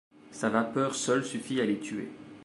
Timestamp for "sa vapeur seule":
0.31-1.23